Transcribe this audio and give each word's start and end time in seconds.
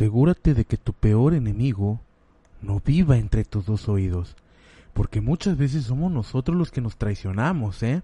Asegúrate 0.00 0.54
de 0.54 0.64
que 0.64 0.78
tu 0.78 0.94
peor 0.94 1.34
enemigo 1.34 2.00
no 2.62 2.80
viva 2.80 3.18
entre 3.18 3.44
tus 3.44 3.66
dos 3.66 3.86
oídos, 3.86 4.34
porque 4.94 5.20
muchas 5.20 5.58
veces 5.58 5.84
somos 5.84 6.10
nosotros 6.10 6.56
los 6.56 6.70
que 6.70 6.80
nos 6.80 6.96
traicionamos, 6.96 7.82
¿eh? 7.82 8.02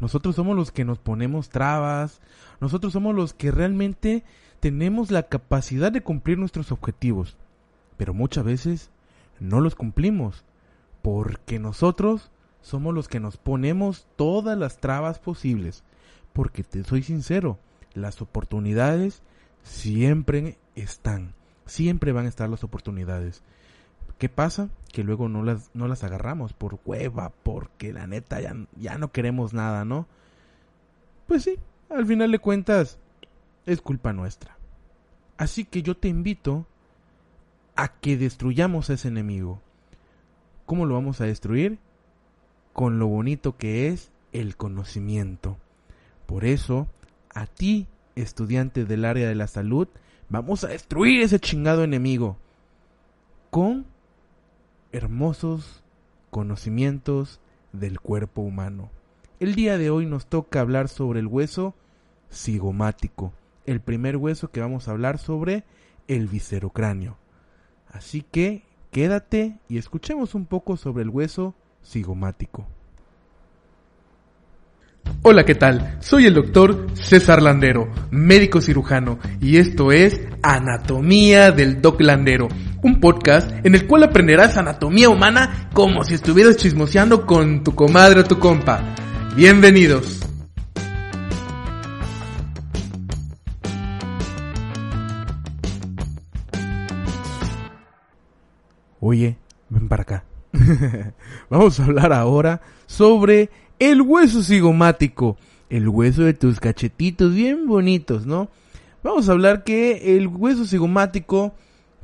Nosotros 0.00 0.36
somos 0.36 0.54
los 0.54 0.70
que 0.70 0.84
nos 0.84 0.98
ponemos 0.98 1.48
trabas, 1.48 2.20
nosotros 2.60 2.92
somos 2.92 3.14
los 3.14 3.32
que 3.32 3.50
realmente 3.50 4.22
tenemos 4.60 5.10
la 5.10 5.22
capacidad 5.22 5.90
de 5.90 6.02
cumplir 6.02 6.36
nuestros 6.36 6.72
objetivos, 6.72 7.38
pero 7.96 8.12
muchas 8.12 8.44
veces 8.44 8.90
no 9.38 9.60
los 9.60 9.74
cumplimos, 9.74 10.44
porque 11.00 11.58
nosotros 11.58 12.30
somos 12.60 12.92
los 12.94 13.08
que 13.08 13.18
nos 13.18 13.38
ponemos 13.38 14.06
todas 14.16 14.58
las 14.58 14.76
trabas 14.76 15.18
posibles, 15.18 15.84
porque 16.34 16.64
te 16.64 16.84
soy 16.84 17.02
sincero, 17.02 17.58
las 17.94 18.20
oportunidades 18.20 19.22
siempre 19.62 20.58
están, 20.74 21.34
siempre 21.66 22.12
van 22.12 22.26
a 22.26 22.28
estar 22.28 22.48
las 22.48 22.64
oportunidades. 22.64 23.42
¿Qué 24.18 24.28
pasa? 24.28 24.68
Que 24.92 25.02
luego 25.02 25.28
no 25.28 25.42
las, 25.42 25.70
no 25.74 25.88
las 25.88 26.04
agarramos 26.04 26.52
por 26.52 26.78
hueva, 26.84 27.32
porque 27.42 27.92
la 27.92 28.06
neta 28.06 28.40
ya, 28.40 28.54
ya 28.76 28.98
no 28.98 29.12
queremos 29.12 29.54
nada, 29.54 29.84
¿no? 29.84 30.06
Pues 31.26 31.44
sí, 31.44 31.58
al 31.88 32.06
final 32.06 32.32
de 32.32 32.38
cuentas 32.38 32.98
es 33.66 33.80
culpa 33.80 34.12
nuestra. 34.12 34.56
Así 35.38 35.64
que 35.64 35.82
yo 35.82 35.96
te 35.96 36.08
invito 36.08 36.66
a 37.76 37.88
que 37.88 38.18
destruyamos 38.18 38.90
a 38.90 38.94
ese 38.94 39.08
enemigo. 39.08 39.62
¿Cómo 40.66 40.84
lo 40.84 40.94
vamos 40.94 41.20
a 41.20 41.24
destruir? 41.24 41.78
Con 42.74 42.98
lo 42.98 43.06
bonito 43.06 43.56
que 43.56 43.88
es 43.88 44.12
el 44.32 44.56
conocimiento. 44.56 45.56
Por 46.26 46.44
eso, 46.44 46.88
a 47.34 47.46
ti, 47.46 47.88
estudiante 48.16 48.84
del 48.84 49.04
área 49.04 49.28
de 49.28 49.34
la 49.34 49.46
salud, 49.46 49.88
vamos 50.28 50.64
a 50.64 50.68
destruir 50.68 51.22
ese 51.22 51.40
chingado 51.40 51.84
enemigo 51.84 52.36
con 53.50 53.86
hermosos 54.92 55.82
conocimientos 56.30 57.40
del 57.72 58.00
cuerpo 58.00 58.42
humano. 58.42 58.90
El 59.38 59.54
día 59.54 59.78
de 59.78 59.90
hoy 59.90 60.06
nos 60.06 60.26
toca 60.26 60.60
hablar 60.60 60.88
sobre 60.88 61.20
el 61.20 61.26
hueso 61.26 61.74
cigomático, 62.30 63.32
el 63.66 63.80
primer 63.80 64.16
hueso 64.16 64.50
que 64.50 64.60
vamos 64.60 64.86
a 64.86 64.92
hablar 64.92 65.18
sobre 65.18 65.64
el 66.08 66.26
viscerocráneo. 66.26 67.16
Así 67.88 68.22
que 68.22 68.64
quédate 68.90 69.58
y 69.68 69.78
escuchemos 69.78 70.34
un 70.34 70.46
poco 70.46 70.76
sobre 70.76 71.02
el 71.02 71.08
hueso 71.08 71.54
cigomático. 71.84 72.66
Hola, 75.22 75.44
¿qué 75.44 75.54
tal? 75.54 75.98
Soy 76.00 76.24
el 76.24 76.32
doctor 76.32 76.86
César 76.94 77.42
Landero, 77.42 77.92
médico 78.10 78.62
cirujano, 78.62 79.18
y 79.38 79.58
esto 79.58 79.92
es 79.92 80.18
Anatomía 80.42 81.52
del 81.52 81.82
Doc 81.82 82.00
Landero, 82.00 82.48
un 82.82 83.00
podcast 83.00 83.50
en 83.62 83.74
el 83.74 83.86
cual 83.86 84.04
aprenderás 84.04 84.56
anatomía 84.56 85.10
humana 85.10 85.68
como 85.74 86.04
si 86.04 86.14
estuvieras 86.14 86.56
chismoseando 86.56 87.26
con 87.26 87.62
tu 87.62 87.74
comadre 87.74 88.20
o 88.20 88.24
tu 88.24 88.38
compa. 88.38 88.94
Bienvenidos. 89.36 90.20
Oye, 99.00 99.36
ven 99.68 99.86
para 99.86 100.02
acá. 100.02 100.24
Vamos 101.50 101.78
a 101.78 101.84
hablar 101.84 102.14
ahora 102.14 102.62
sobre 102.86 103.50
el 103.80 104.02
hueso 104.02 104.42
cigomático, 104.42 105.38
el 105.70 105.88
hueso 105.88 106.22
de 106.22 106.34
tus 106.34 106.60
cachetitos 106.60 107.34
bien 107.34 107.66
bonitos, 107.66 108.26
¿no? 108.26 108.50
Vamos 109.02 109.28
a 109.28 109.32
hablar 109.32 109.64
que 109.64 110.16
el 110.16 110.28
hueso 110.28 110.66
cigomático, 110.66 111.54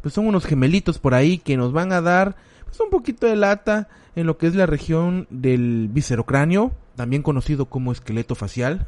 pues 0.01 0.15
son 0.15 0.27
unos 0.27 0.47
gemelitos 0.47 0.99
por 0.99 1.15
ahí 1.15 1.37
que 1.37 1.59
nos 1.59 1.73
van 1.73 1.93
a 1.93 2.01
dar 2.01 2.35
pues 2.65 2.81
un 2.81 2.89
poquito 2.89 3.27
de 3.27 3.37
lata 3.37 3.89
en 4.17 4.27
lo 4.27 4.39
que 4.39 4.47
es 4.47 4.55
la 4.55 4.65
región 4.65 5.27
del 5.29 5.89
viscerocráneo, 5.93 6.73
también 6.97 7.23
conocido 7.23 7.67
como 7.67 7.93
esqueleto 7.93 8.35
facial. 8.35 8.87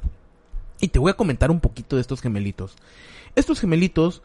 Y 0.81 0.88
te 0.88 0.99
voy 0.99 1.10
a 1.10 1.16
comentar 1.16 1.50
un 1.50 1.60
poquito 1.60 1.97
de 1.97 2.03
estos 2.03 2.22
gemelitos. 2.22 2.75
Estos 3.34 3.60
gemelitos, 3.60 4.22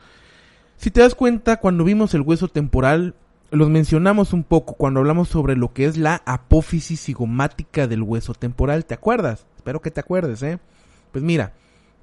si 0.78 0.90
te 0.90 1.01
das 1.01 1.16
cuenta, 1.16 1.57
cuando 1.57 1.84
vimos 1.84 2.13
el 2.13 2.22
hueso 2.22 2.47
temporal, 2.47 3.16
los 3.53 3.69
mencionamos 3.69 4.34
un 4.34 4.44
poco 4.44 4.74
cuando 4.74 5.00
hablamos 5.00 5.30
sobre 5.30 5.56
lo 5.56 5.74
que 5.74 5.86
es 5.86 5.96
la 5.96 6.24
apófisis 6.25 7.00
cigomática 7.00 7.86
del 7.88 8.02
hueso 8.02 8.34
temporal. 8.34 8.86
¿Te 8.86 8.96
acuerdas? 8.96 9.46
Espero 9.56 9.80
que 9.80 9.91
te 9.91 10.00
acuerdes, 10.00 10.41
¿eh? 10.41 10.58
Pues 11.12 11.24
mira, 11.24 11.53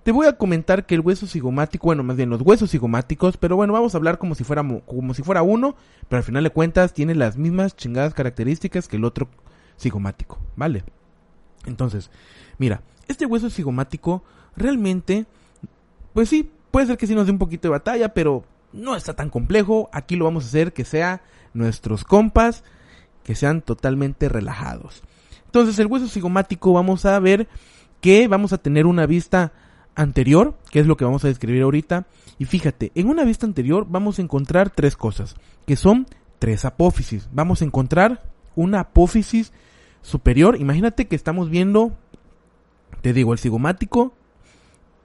te 0.04 0.12
voy 0.12 0.28
a 0.28 0.36
comentar 0.36 0.86
que 0.86 0.94
el 0.94 1.00
hueso 1.00 1.26
cigomático, 1.26 1.86
bueno, 1.86 2.04
más 2.04 2.16
bien 2.16 2.30
los 2.30 2.40
huesos 2.40 2.70
cigomáticos, 2.70 3.36
pero 3.36 3.56
bueno, 3.56 3.72
vamos 3.72 3.94
a 3.94 3.98
hablar 3.98 4.18
como 4.18 4.36
si 4.36 4.44
fuera, 4.44 4.62
como 4.86 5.12
si 5.12 5.24
fuera 5.24 5.42
uno, 5.42 5.74
pero 6.08 6.18
al 6.18 6.24
final 6.24 6.44
de 6.44 6.50
cuentas 6.50 6.94
tiene 6.94 7.16
las 7.16 7.36
mismas 7.36 7.74
chingadas 7.74 8.14
características 8.14 8.86
que 8.86 8.96
el 8.96 9.04
otro 9.04 9.28
cigomático, 9.76 10.38
¿vale? 10.54 10.84
Entonces, 11.66 12.12
mira, 12.58 12.80
este 13.08 13.26
hueso 13.26 13.50
cigomático 13.50 14.22
realmente, 14.54 15.26
pues 16.14 16.28
sí, 16.28 16.48
puede 16.70 16.86
ser 16.86 16.96
que 16.96 17.08
sí 17.08 17.14
nos 17.16 17.26
dé 17.26 17.32
un 17.32 17.38
poquito 17.38 17.66
de 17.66 17.72
batalla, 17.72 18.14
pero 18.14 18.44
no 18.72 18.96
está 18.96 19.14
tan 19.14 19.30
complejo. 19.30 19.88
Aquí 19.92 20.16
lo 20.16 20.24
vamos 20.24 20.44
a 20.44 20.48
hacer 20.48 20.72
que 20.72 20.84
sea 20.84 21.22
nuestros 21.54 22.04
compas 22.04 22.64
que 23.24 23.34
sean 23.34 23.62
totalmente 23.62 24.28
relajados. 24.28 25.02
Entonces 25.46 25.78
el 25.78 25.86
hueso 25.86 26.08
cigomático 26.08 26.72
vamos 26.72 27.04
a 27.04 27.18
ver 27.18 27.48
que 28.00 28.28
vamos 28.28 28.52
a 28.52 28.58
tener 28.58 28.86
una 28.86 29.06
vista 29.06 29.52
anterior, 29.94 30.56
que 30.70 30.80
es 30.80 30.86
lo 30.86 30.96
que 30.96 31.04
vamos 31.04 31.24
a 31.24 31.28
describir 31.28 31.62
ahorita. 31.62 32.06
Y 32.38 32.46
fíjate, 32.46 32.92
en 32.94 33.08
una 33.08 33.24
vista 33.24 33.46
anterior 33.46 33.86
vamos 33.88 34.18
a 34.18 34.22
encontrar 34.22 34.70
tres 34.70 34.96
cosas, 34.96 35.36
que 35.66 35.76
son 35.76 36.06
tres 36.38 36.64
apófisis. 36.64 37.28
Vamos 37.32 37.62
a 37.62 37.64
encontrar 37.64 38.22
una 38.54 38.80
apófisis 38.80 39.52
superior. 40.02 40.56
Imagínate 40.58 41.06
que 41.06 41.16
estamos 41.16 41.50
viendo, 41.50 41.92
te 43.02 43.12
digo, 43.12 43.32
el 43.32 43.38
cigomático 43.38 44.14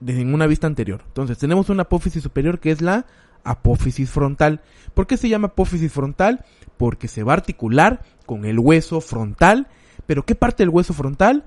en 0.06 0.34
una 0.34 0.48
vista 0.48 0.68
anterior. 0.68 1.02
Entonces 1.08 1.38
tenemos 1.38 1.70
una 1.70 1.84
apófisis 1.84 2.24
superior 2.24 2.60
que 2.60 2.72
es 2.72 2.82
la 2.82 3.06
apófisis 3.46 4.10
frontal. 4.10 4.62
¿Por 4.94 5.08
qué 5.08 5.16
se 5.16 5.30
llama 5.30 5.48
apófisis 5.48 5.92
frontal? 5.94 6.44
Porque 6.78 7.08
se 7.08 7.24
va 7.24 7.34
a 7.34 7.38
articular 7.38 8.02
con 8.26 8.44
el 8.44 8.60
hueso 8.60 9.00
frontal. 9.00 9.68
¿Pero 10.06 10.26
qué 10.26 10.36
parte 10.36 10.64
del 10.64 10.70
hueso 10.70 10.94
frontal? 10.94 11.46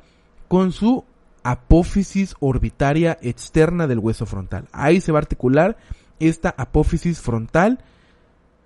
Con 0.49 0.73
su 0.73 1.05
apófisis 1.43 2.35
orbitaria 2.41 3.19
externa 3.21 3.87
del 3.87 3.99
hueso 3.99 4.25
frontal. 4.25 4.69
Ahí 4.73 5.01
se 5.01 5.13
va 5.13 5.19
a 5.19 5.23
articular 5.23 5.77
esta 6.21 6.55
apófisis 6.57 7.21
frontal 7.21 7.79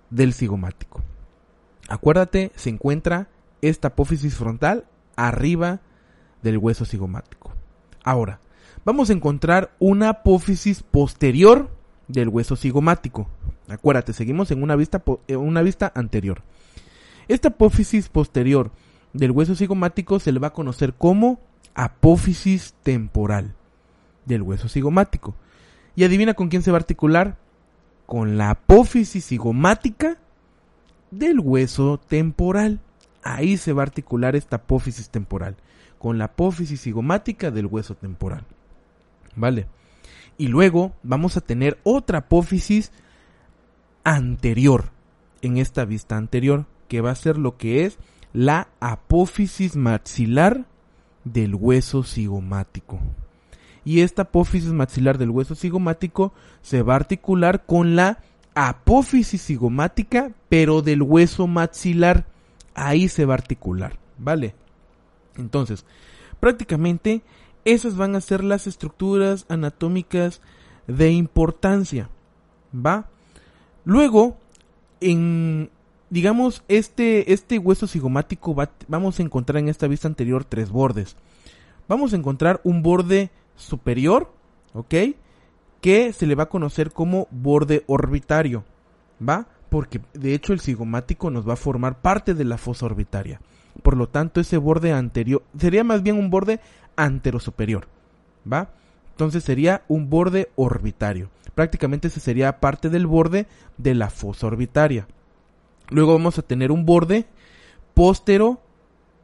del 0.09 0.33
cigomático. 0.33 1.01
Acuérdate, 1.89 2.51
se 2.55 2.69
encuentra 2.69 3.27
esta 3.61 3.89
apófisis 3.89 4.35
frontal 4.35 4.85
arriba 5.15 5.81
del 6.41 6.57
hueso 6.57 6.85
cigomático. 6.85 7.53
Ahora, 8.03 8.39
vamos 8.85 9.09
a 9.09 9.13
encontrar 9.13 9.73
una 9.79 10.09
apófisis 10.09 10.83
posterior 10.83 11.69
del 12.07 12.29
hueso 12.29 12.55
cigomático. 12.55 13.27
Acuérdate, 13.67 14.13
seguimos 14.13 14.51
en 14.51 14.61
una 14.61 14.75
vista, 14.75 15.03
en 15.27 15.37
una 15.37 15.61
vista 15.61 15.91
anterior. 15.95 16.41
Esta 17.27 17.49
apófisis 17.49 18.09
posterior 18.09 18.71
del 19.13 19.31
hueso 19.31 19.55
cigomático 19.55 20.19
se 20.19 20.31
le 20.31 20.39
va 20.39 20.47
a 20.47 20.53
conocer 20.53 20.93
como 20.93 21.39
apófisis 21.75 22.73
temporal 22.83 23.53
del 24.25 24.41
hueso 24.41 24.67
cigomático. 24.67 25.35
Y 25.95 26.03
adivina 26.03 26.33
con 26.33 26.49
quién 26.49 26.63
se 26.63 26.71
va 26.71 26.77
a 26.77 26.81
articular. 26.81 27.37
Con 28.05 28.37
la 28.37 28.49
apófisis 28.49 29.25
cigomática 29.25 30.17
del 31.11 31.39
hueso 31.39 31.99
temporal. 31.99 32.79
Ahí 33.23 33.57
se 33.57 33.73
va 33.73 33.83
a 33.83 33.85
articular 33.85 34.35
esta 34.35 34.57
apófisis 34.57 35.09
temporal. 35.09 35.55
Con 35.97 36.17
la 36.17 36.25
apófisis 36.25 36.81
cigomática 36.81 37.51
del 37.51 37.67
hueso 37.67 37.95
temporal. 37.95 38.43
¿Vale? 39.35 39.67
Y 40.37 40.47
luego 40.47 40.93
vamos 41.03 41.37
a 41.37 41.41
tener 41.41 41.79
otra 41.83 42.19
apófisis 42.19 42.91
anterior 44.03 44.91
en 45.41 45.57
esta 45.57 45.85
vista 45.85 46.17
anterior, 46.17 46.65
que 46.87 47.01
va 47.01 47.11
a 47.11 47.15
ser 47.15 47.37
lo 47.37 47.57
que 47.57 47.85
es 47.85 47.97
la 48.33 48.69
apófisis 48.79 49.75
maxilar 49.75 50.65
del 51.23 51.55
hueso 51.55 52.03
cigomático. 52.03 52.99
Y 53.85 54.01
esta 54.01 54.23
apófisis 54.23 54.71
maxilar 54.71 55.17
del 55.17 55.29
hueso 55.29 55.55
cigomático 55.55 56.33
se 56.61 56.81
va 56.81 56.93
a 56.93 56.97
articular 56.97 57.65
con 57.65 57.95
la 57.95 58.19
apófisis 58.55 59.45
cigomática, 59.45 60.31
pero 60.49 60.81
del 60.81 61.01
hueso 61.01 61.47
maxilar. 61.47 62.25
Ahí 62.75 63.09
se 63.09 63.25
va 63.25 63.33
a 63.33 63.37
articular, 63.37 63.99
¿vale? 64.17 64.55
Entonces, 65.37 65.85
prácticamente 66.39 67.21
esas 67.65 67.95
van 67.95 68.15
a 68.15 68.21
ser 68.21 68.43
las 68.43 68.67
estructuras 68.67 69.45
anatómicas 69.49 70.41
de 70.87 71.11
importancia. 71.11 72.09
¿Va? 72.73 73.09
Luego, 73.85 74.37
en, 74.99 75.69
digamos, 76.09 76.63
este, 76.67 77.33
este 77.33 77.59
hueso 77.59 77.87
cigomático 77.87 78.55
vamos 78.87 79.19
a 79.19 79.23
encontrar 79.23 79.59
en 79.59 79.69
esta 79.69 79.87
vista 79.87 80.07
anterior 80.07 80.45
tres 80.45 80.69
bordes. 80.69 81.15
Vamos 81.87 82.13
a 82.13 82.17
encontrar 82.17 82.61
un 82.63 82.81
borde 82.81 83.29
superior, 83.55 84.31
¿ok? 84.73 84.93
Que 85.81 86.13
se 86.13 86.25
le 86.25 86.35
va 86.35 86.43
a 86.43 86.49
conocer 86.49 86.91
como 86.91 87.27
borde 87.29 87.83
orbitario. 87.87 88.63
¿va? 89.27 89.47
Porque 89.69 90.01
de 90.13 90.33
hecho 90.33 90.53
el 90.53 90.59
cigomático 90.59 91.29
nos 91.29 91.47
va 91.47 91.53
a 91.53 91.57
formar 91.57 92.01
parte 92.01 92.33
de 92.33 92.45
la 92.45 92.57
fosa 92.57 92.85
orbitaria. 92.85 93.41
Por 93.81 93.97
lo 93.97 94.07
tanto, 94.07 94.39
ese 94.39 94.57
borde 94.57 94.93
anterior 94.93 95.43
sería 95.57 95.83
más 95.83 96.03
bien 96.03 96.17
un 96.17 96.29
borde 96.29 96.59
anterosuperior, 96.95 97.87
¿va? 98.51 98.69
Entonces 99.11 99.43
sería 99.43 99.83
un 99.87 100.09
borde 100.09 100.49
orbitario. 100.55 101.29
Prácticamente 101.55 102.07
ese 102.07 102.19
sería 102.19 102.59
parte 102.59 102.89
del 102.89 103.07
borde 103.07 103.47
de 103.77 103.93
la 103.93 104.09
fosa 104.09 104.47
orbitaria. 104.47 105.07
Luego 105.89 106.13
vamos 106.13 106.39
a 106.39 106.41
tener 106.41 106.71
un 106.71 106.85
borde 106.85 107.25
póstero 107.93 108.59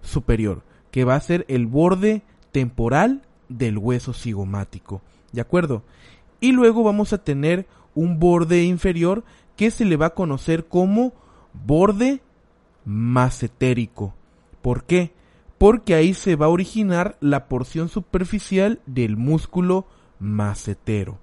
superior, 0.01 0.63
que 0.91 1.03
va 1.03 1.15
a 1.15 1.21
ser 1.21 1.45
el 1.47 1.65
borde 1.65 2.21
temporal 2.51 3.23
del 3.47 3.77
hueso 3.77 4.13
cigomático. 4.13 5.01
¿De 5.31 5.41
acuerdo? 5.41 5.83
Y 6.39 6.51
luego 6.51 6.83
vamos 6.83 7.13
a 7.13 7.23
tener 7.23 7.67
un 7.95 8.19
borde 8.19 8.63
inferior 8.63 9.23
que 9.55 9.71
se 9.71 9.85
le 9.85 9.97
va 9.97 10.07
a 10.07 10.15
conocer 10.15 10.67
como 10.67 11.13
borde 11.53 12.21
macetérico. 12.85 14.13
¿Por 14.61 14.83
qué? 14.83 15.13
Porque 15.57 15.95
ahí 15.95 16.13
se 16.13 16.35
va 16.35 16.47
a 16.47 16.49
originar 16.49 17.17
la 17.19 17.47
porción 17.47 17.89
superficial 17.89 18.79
del 18.85 19.17
músculo 19.17 19.85
macetero. 20.19 21.19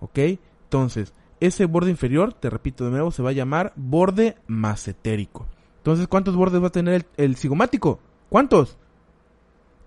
¿Ok? 0.00 0.18
Entonces, 0.64 1.12
ese 1.40 1.66
borde 1.66 1.90
inferior, 1.90 2.32
te 2.32 2.50
repito 2.50 2.84
de 2.84 2.90
nuevo, 2.90 3.10
se 3.10 3.22
va 3.22 3.30
a 3.30 3.34
llamar 3.34 3.72
borde 3.76 4.36
macetérico. 4.46 5.46
Entonces, 5.78 6.08
¿cuántos 6.08 6.34
bordes 6.34 6.62
va 6.62 6.68
a 6.68 6.72
tener 6.72 7.06
el, 7.16 7.36
cigomático? 7.36 8.00
¿Cuántos? 8.30 8.78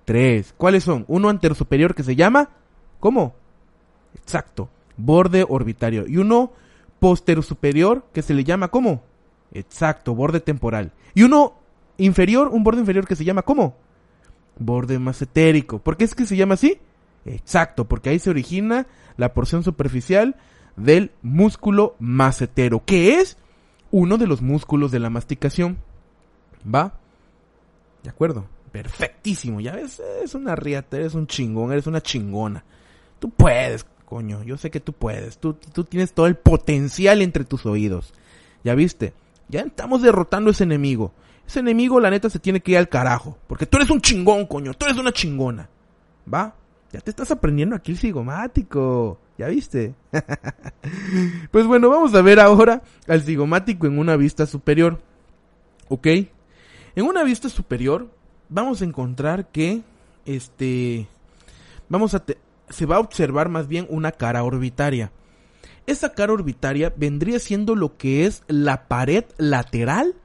Tres. 0.06 0.54
¿Cuáles 0.58 0.84
son? 0.84 1.06
Uno 1.08 1.30
superior 1.56 1.96
que 1.96 2.04
se 2.04 2.16
llama... 2.16 2.50
¿Cómo? 3.00 3.36
Exacto. 4.16 4.70
Borde 4.96 5.46
orbitario. 5.48 6.06
Y 6.08 6.18
uno 6.18 6.52
superior 7.42 8.06
que 8.14 8.22
se 8.22 8.34
le 8.34 8.44
llama 8.44 8.70
¿cómo? 8.70 9.04
Exacto, 9.54 10.16
borde 10.16 10.40
temporal. 10.40 10.92
Y 11.14 11.24
uno 11.24 11.56
inferior, 11.98 12.50
un 12.50 12.64
borde 12.64 12.82
inferior 12.82 13.08
que 13.08 13.16
se 13.16 13.26
llama 13.26 13.42
¿cómo? 13.42 13.76
Borde 14.58 15.00
macetérico. 15.00 15.80
¿Por 15.80 15.98
qué 15.98 16.06
es 16.06 16.16
que 16.16 16.26
se 16.26 16.36
llama 16.36 16.56
así? 16.56 16.80
Exacto, 17.26 17.88
porque 17.88 18.10
ahí 18.10 18.20
se 18.20 18.30
origina 18.30 18.88
la 19.18 19.34
porción 19.34 19.64
superficial 19.64 20.36
del 20.76 21.12
músculo 21.22 21.96
macetero, 22.00 22.84
que 22.86 23.20
es 23.20 23.38
uno 23.92 24.18
de 24.18 24.28
los 24.28 24.42
músculos 24.42 24.92
de 24.92 25.00
la 25.00 25.10
masticación. 25.10 25.78
¿Va? 26.74 26.94
De 28.04 28.10
acuerdo. 28.10 28.46
Perfectísimo. 28.72 29.60
Ya 29.60 29.76
ves, 29.76 30.02
es 30.24 30.36
una 30.36 30.56
riata, 30.56 30.98
eres 30.98 31.14
un 31.16 31.28
chingón, 31.28 31.72
eres 31.72 31.88
una 31.88 32.02
chingona. 32.02 32.64
Tú 33.20 33.30
puedes, 33.30 33.86
coño. 34.06 34.44
Yo 34.44 34.58
sé 34.58 34.70
que 34.70 34.80
tú 34.80 34.94
puedes. 34.94 35.40
Tú, 35.40 35.54
tú 35.54 35.84
tienes 35.84 36.14
todo 36.14 36.28
el 36.28 36.36
potencial 36.36 37.22
entre 37.22 37.44
tus 37.44 37.66
oídos. 37.66 38.14
¿Ya 38.64 38.76
viste? 38.76 39.14
Ya 39.50 39.62
estamos 39.62 40.02
derrotando 40.02 40.50
a 40.50 40.52
ese 40.52 40.64
enemigo. 40.64 41.14
Ese 41.48 41.62
enemigo, 41.62 42.00
la 42.00 42.10
neta, 42.10 42.30
se 42.30 42.40
tiene 42.40 42.60
que 42.60 42.72
ir 42.72 42.78
al 42.78 42.90
carajo. 42.90 43.38
Porque 43.48 43.66
tú 43.66 43.78
eres 43.78 43.90
un 43.90 44.02
chingón, 44.02 44.46
coño. 44.46 44.74
Tú 44.74 44.86
eres 44.86 44.98
una 44.98 45.14
chingona. 45.14 45.70
¿Va? 46.32 46.54
Ya 46.92 47.00
te 47.00 47.10
estás 47.10 47.32
aprendiendo 47.32 47.76
aquí 47.76 47.94
el 47.94 47.98
cigomático. 47.98 49.18
¿Ya 49.38 49.48
viste? 49.48 49.94
pues 51.52 51.66
bueno, 51.66 51.90
vamos 51.90 52.14
a 52.16 52.22
ver 52.22 52.40
ahora 52.40 52.82
al 53.08 53.22
cigomático 53.22 53.88
en 53.88 53.98
una 53.98 54.18
vista 54.18 54.46
superior. 54.46 55.00
¿Ok? 55.90 56.08
En 56.96 57.06
una 57.06 57.24
vista 57.24 57.48
superior 57.48 58.10
vamos 58.50 58.82
a 58.82 58.86
encontrar 58.86 59.48
que 59.52 59.84
este 60.26 61.08
vamos 61.90 62.14
a 62.14 62.24
se 62.70 62.86
va 62.86 62.98
a 62.98 63.00
observar 63.00 63.50
más 63.50 63.68
bien 63.68 63.86
una 63.90 64.12
cara 64.12 64.44
orbitaria. 64.44 65.12
Esa 65.86 66.14
cara 66.14 66.34
orbitaria 66.34 66.92
vendría 66.98 67.40
siendo 67.40 67.76
lo 67.76 67.96
que 67.98 68.26
es 68.26 68.44
la 68.48 68.88
pared 68.88 69.24
lateral 69.38 70.16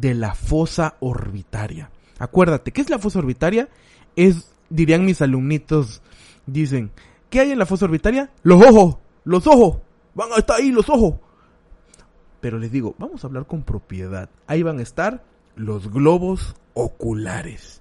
de 0.00 0.14
la 0.14 0.34
fosa 0.34 0.96
orbitaria. 1.00 1.90
Acuérdate, 2.18 2.72
¿qué 2.72 2.80
es 2.80 2.90
la 2.90 2.98
fosa 2.98 3.18
orbitaria? 3.18 3.68
Es 4.16 4.54
dirían 4.68 5.04
mis 5.04 5.22
alumnitos, 5.22 6.02
dicen, 6.46 6.90
¿qué 7.30 7.40
hay 7.40 7.52
en 7.52 7.58
la 7.58 7.66
fosa 7.66 7.84
orbitaria? 7.84 8.30
Los 8.42 8.62
ojos, 8.62 8.98
los 9.24 9.46
ojos, 9.46 9.78
van 10.14 10.32
a 10.32 10.36
estar 10.36 10.56
ahí 10.56 10.70
los 10.70 10.88
ojos. 10.88 11.14
Pero 12.40 12.58
les 12.58 12.72
digo, 12.72 12.94
vamos 12.98 13.24
a 13.24 13.26
hablar 13.26 13.46
con 13.46 13.62
propiedad. 13.62 14.28
Ahí 14.46 14.62
van 14.62 14.78
a 14.78 14.82
estar 14.82 15.24
los 15.56 15.90
globos 15.90 16.56
oculares. 16.74 17.80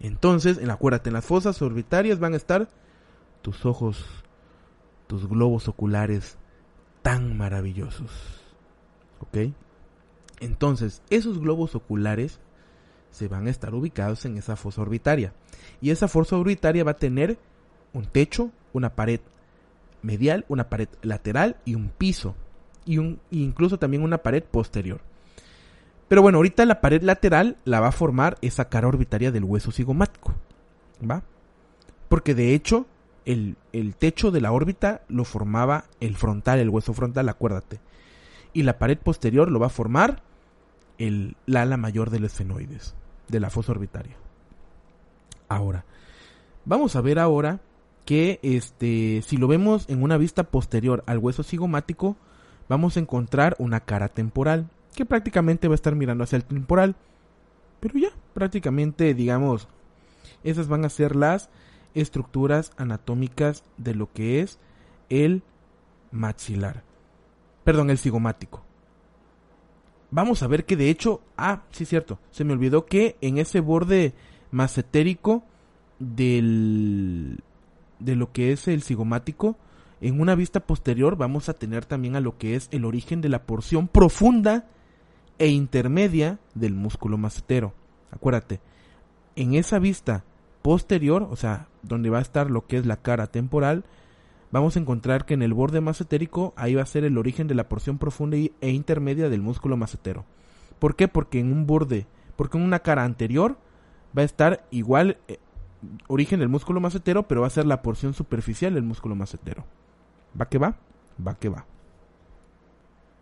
Entonces, 0.00 0.58
en, 0.58 0.70
acuérdate, 0.70 1.08
en 1.10 1.14
las 1.14 1.24
fosas 1.24 1.62
orbitarias 1.62 2.18
van 2.18 2.34
a 2.34 2.36
estar 2.36 2.68
tus 3.40 3.64
ojos, 3.64 4.04
tus 5.06 5.28
globos 5.28 5.68
oculares 5.68 6.36
tan 7.02 7.36
maravillosos. 7.36 8.10
¿Ok? 9.20 9.52
Entonces, 10.42 11.02
esos 11.08 11.38
globos 11.38 11.76
oculares 11.76 12.40
se 13.12 13.28
van 13.28 13.46
a 13.46 13.50
estar 13.50 13.72
ubicados 13.76 14.24
en 14.24 14.36
esa 14.36 14.56
fosa 14.56 14.82
orbitaria. 14.82 15.32
Y 15.80 15.90
esa 15.90 16.08
fosa 16.08 16.36
orbitaria 16.36 16.82
va 16.82 16.90
a 16.90 16.96
tener 16.96 17.38
un 17.92 18.06
techo, 18.06 18.50
una 18.72 18.96
pared 18.96 19.20
medial, 20.02 20.44
una 20.48 20.68
pared 20.68 20.88
lateral 21.02 21.58
y 21.64 21.76
un 21.76 21.90
piso. 21.90 22.34
Y 22.84 22.98
un, 22.98 23.20
incluso 23.30 23.78
también 23.78 24.02
una 24.02 24.18
pared 24.18 24.42
posterior. 24.42 25.00
Pero 26.08 26.22
bueno, 26.22 26.38
ahorita 26.38 26.66
la 26.66 26.80
pared 26.80 27.02
lateral 27.02 27.56
la 27.64 27.78
va 27.78 27.88
a 27.88 27.92
formar 27.92 28.36
esa 28.42 28.68
cara 28.68 28.88
orbitaria 28.88 29.30
del 29.30 29.44
hueso 29.44 29.70
cigomático. 29.70 30.34
¿Va? 31.08 31.22
Porque 32.08 32.34
de 32.34 32.52
hecho, 32.52 32.86
el, 33.26 33.56
el 33.72 33.94
techo 33.94 34.32
de 34.32 34.40
la 34.40 34.50
órbita 34.50 35.02
lo 35.06 35.24
formaba 35.24 35.84
el 36.00 36.16
frontal, 36.16 36.58
el 36.58 36.68
hueso 36.68 36.94
frontal, 36.94 37.28
acuérdate. 37.28 37.78
Y 38.52 38.64
la 38.64 38.80
pared 38.80 38.98
posterior 38.98 39.48
lo 39.48 39.60
va 39.60 39.66
a 39.66 39.70
formar 39.70 40.20
el, 41.02 41.36
la 41.46 41.62
ala 41.62 41.76
mayor 41.76 42.10
del 42.10 42.24
esfenoides 42.24 42.94
de 43.28 43.40
la 43.40 43.50
fosa 43.50 43.72
orbitaria. 43.72 44.16
Ahora, 45.48 45.84
vamos 46.64 46.94
a 46.94 47.00
ver 47.00 47.18
ahora 47.18 47.60
que 48.04 48.38
este, 48.42 49.22
si 49.26 49.36
lo 49.36 49.48
vemos 49.48 49.88
en 49.88 50.02
una 50.02 50.16
vista 50.16 50.44
posterior 50.44 51.02
al 51.06 51.18
hueso 51.18 51.42
cigomático, 51.42 52.16
vamos 52.68 52.96
a 52.96 53.00
encontrar 53.00 53.56
una 53.58 53.80
cara 53.80 54.08
temporal, 54.08 54.70
que 54.94 55.04
prácticamente 55.04 55.66
va 55.66 55.74
a 55.74 55.76
estar 55.76 55.96
mirando 55.96 56.22
hacia 56.24 56.36
el 56.36 56.44
temporal. 56.44 56.94
Pero 57.80 57.98
ya, 57.98 58.10
prácticamente, 58.32 59.12
digamos, 59.14 59.66
esas 60.44 60.68
van 60.68 60.84
a 60.84 60.88
ser 60.88 61.16
las 61.16 61.50
estructuras 61.94 62.72
anatómicas 62.76 63.64
de 63.76 63.94
lo 63.94 64.12
que 64.12 64.40
es 64.40 64.58
el 65.08 65.42
maxilar. 66.12 66.84
Perdón, 67.64 67.90
el 67.90 67.98
cigomático 67.98 68.62
vamos 70.12 70.42
a 70.42 70.46
ver 70.46 70.64
que 70.64 70.76
de 70.76 70.90
hecho, 70.90 71.20
ah, 71.36 71.62
sí 71.72 71.84
cierto, 71.84 72.20
se 72.30 72.44
me 72.44 72.52
olvidó 72.52 72.86
que 72.86 73.16
en 73.20 73.38
ese 73.38 73.58
borde 73.58 74.12
macetérico 74.52 75.42
del 75.98 77.40
de 77.98 78.16
lo 78.16 78.32
que 78.32 78.52
es 78.52 78.68
el 78.68 78.82
cigomático, 78.82 79.56
en 80.00 80.20
una 80.20 80.34
vista 80.34 80.60
posterior 80.60 81.16
vamos 81.16 81.48
a 81.48 81.54
tener 81.54 81.84
también 81.84 82.16
a 82.16 82.20
lo 82.20 82.36
que 82.36 82.56
es 82.56 82.68
el 82.72 82.84
origen 82.84 83.20
de 83.20 83.28
la 83.28 83.44
porción 83.44 83.88
profunda 83.88 84.66
e 85.38 85.48
intermedia 85.48 86.38
del 86.54 86.74
músculo 86.74 87.16
macetero. 87.16 87.72
Acuérdate, 88.10 88.60
en 89.34 89.54
esa 89.54 89.78
vista 89.78 90.24
posterior, 90.60 91.26
o 91.30 91.36
sea, 91.36 91.68
donde 91.82 92.10
va 92.10 92.18
a 92.18 92.22
estar 92.22 92.50
lo 92.50 92.66
que 92.66 92.76
es 92.76 92.86
la 92.86 92.96
cara 92.96 93.28
temporal, 93.28 93.84
vamos 94.52 94.76
a 94.76 94.78
encontrar 94.78 95.24
que 95.24 95.34
en 95.34 95.42
el 95.42 95.54
borde 95.54 95.80
macetérico 95.80 96.52
ahí 96.56 96.74
va 96.74 96.82
a 96.82 96.86
ser 96.86 97.04
el 97.04 97.18
origen 97.18 97.48
de 97.48 97.54
la 97.54 97.68
porción 97.68 97.98
profunda 97.98 98.36
e 98.36 98.70
intermedia 98.70 99.28
del 99.28 99.42
músculo 99.42 99.76
macetero. 99.76 100.24
¿Por 100.78 100.94
qué? 100.94 101.08
Porque 101.08 101.40
en 101.40 101.52
un 101.52 101.66
borde, 101.66 102.06
porque 102.36 102.58
en 102.58 102.64
una 102.64 102.80
cara 102.80 103.04
anterior 103.04 103.56
va 104.16 104.22
a 104.22 104.26
estar 104.26 104.66
igual 104.70 105.18
eh, 105.26 105.38
origen 106.06 106.40
del 106.40 106.48
músculo 106.48 106.80
macetero, 106.80 107.26
pero 107.26 107.40
va 107.40 107.46
a 107.46 107.50
ser 107.50 107.66
la 107.66 107.82
porción 107.82 108.14
superficial 108.14 108.74
del 108.74 108.84
músculo 108.84 109.14
macetero. 109.14 109.64
¿Va 110.38 110.48
que 110.48 110.58
va? 110.58 110.76
Va 111.26 111.34
que 111.34 111.48
va. 111.48 111.66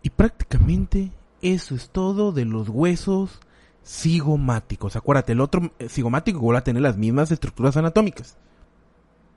Y 0.03 0.09
prácticamente 0.09 1.11
eso 1.41 1.75
es 1.75 1.89
todo 1.89 2.31
de 2.31 2.45
los 2.45 2.69
huesos 2.69 3.39
cigomáticos. 3.85 4.95
Acuérdate, 4.95 5.31
el 5.33 5.41
otro 5.41 5.71
eh, 5.79 5.89
cigomático 5.89 6.45
va 6.45 6.59
a 6.59 6.63
tener 6.63 6.81
las 6.81 6.97
mismas 6.97 7.31
estructuras 7.31 7.77
anatómicas. 7.77 8.37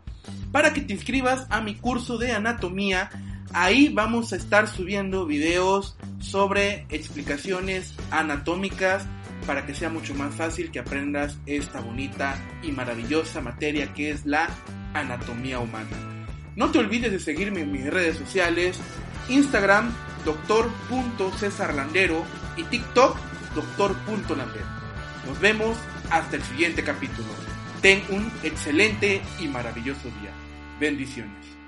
para 0.52 0.74
que 0.74 0.82
te 0.82 0.94
inscribas 0.94 1.46
a 1.50 1.62
mi 1.62 1.76
curso 1.76 2.18
de 2.18 2.32
anatomía. 2.32 3.10
Ahí 3.54 3.90
vamos 3.90 4.34
a 4.34 4.36
estar 4.36 4.68
subiendo 4.68 5.26
videos 5.26 5.98
sobre 6.20 6.86
explicaciones 6.90 7.96
anatómicas 8.12 9.06
para 9.48 9.66
que 9.66 9.74
sea 9.74 9.90
mucho 9.90 10.14
más 10.14 10.36
fácil 10.36 10.70
que 10.70 10.80
aprendas 10.80 11.38
esta 11.46 11.80
bonita 11.80 12.38
y 12.62 12.72
maravillosa 12.72 13.42
materia 13.42 13.94
que 13.94 14.12
es 14.12 14.26
la 14.26 14.50
anatomía 14.94 15.60
humana. 15.60 15.90
No 16.56 16.72
te 16.72 16.80
olvides 16.80 17.12
de 17.12 17.20
seguirme 17.20 17.62
en 17.62 17.72
mis 17.72 17.86
redes 17.86 18.18
sociales, 18.18 18.80
Instagram, 19.30 19.92
doctor.cesarlandero 20.26 22.24
y 22.58 22.64
TikTok, 22.64 23.18
doctor.landero. 23.56 24.66
Nos 25.26 25.40
vemos 25.40 25.78
hasta 26.10 26.36
el 26.36 26.44
siguiente 26.44 26.84
capítulo. 26.84 27.49
Ten 27.82 28.04
un 28.10 28.30
excelente 28.44 29.22
y 29.40 29.48
maravilloso 29.48 30.10
día. 30.22 30.34
Bendiciones. 30.80 31.59